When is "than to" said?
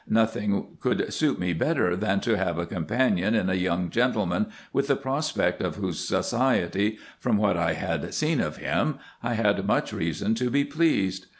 1.95-2.35